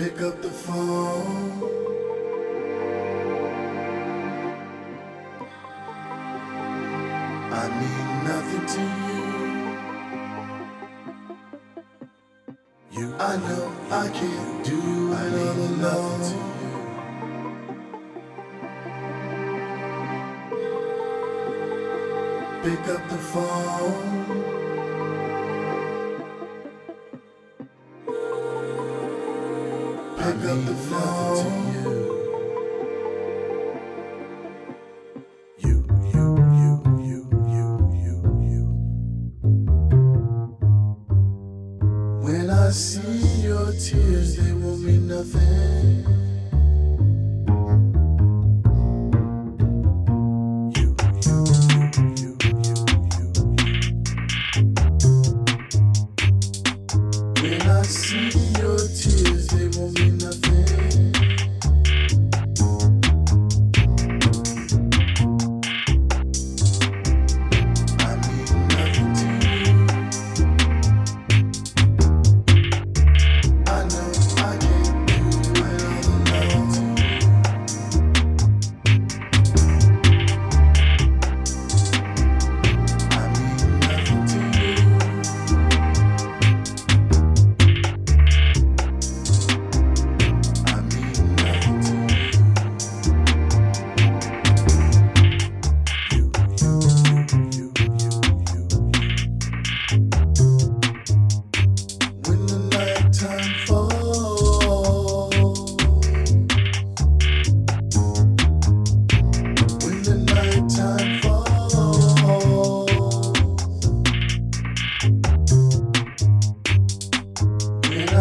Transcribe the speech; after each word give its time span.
pick 0.00 0.18
up 0.22 0.40
the 0.40 0.48
phone. 0.48 1.60
I 7.52 7.64
mean 7.80 8.06
nothing 8.30 8.66
to 8.74 8.82
you. 9.06 9.24
You, 12.96 13.06
I 13.18 13.36
know 13.46 13.66
I 13.90 14.08
can't 14.08 14.64
do 14.64 14.80
another 15.12 15.70
I 15.82 15.90
all. 15.92 16.18
To 16.28 16.34
you. 16.62 16.74
Pick 22.64 22.84
up 22.88 23.02
the 23.10 23.18
phone. 23.32 24.59
up 30.44 30.64
the 30.66 30.74
phone. 30.74 31.60
I 42.70 42.72
see 42.72 43.42
your 43.42 43.72
tears, 43.72 44.36
they 44.36 44.52
won't 44.52 44.82
mean 44.82 45.08
nothing. 45.08 46.19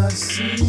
assim. 0.07 0.68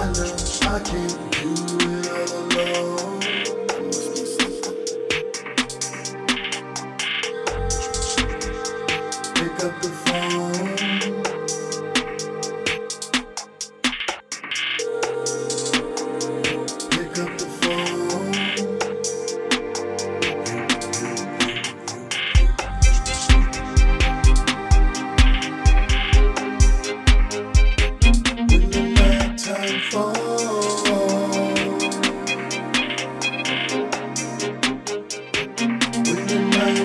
I 0.00 0.06
know 0.12 0.34
I 0.62 0.80
can't 0.80 1.30
do 1.30 1.52
it 1.84 2.08
all 2.08 2.32
alone. 2.40 3.20
Pick 9.34 9.56
up 9.62 9.74
the 9.82 9.99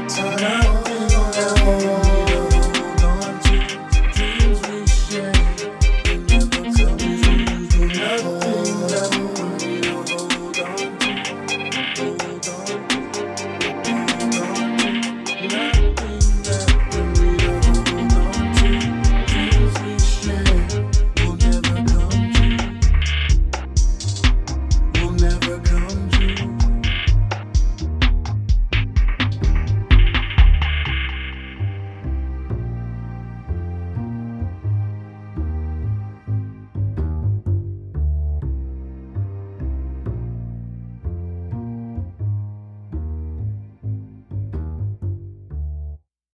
to 0.07 0.35
know. 0.35 0.84